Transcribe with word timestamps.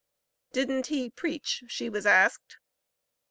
Didn't 0.51 0.87
he 0.87 1.11
preach? 1.11 1.63
she 1.67 1.87
was 1.87 2.07
asked. 2.07 2.57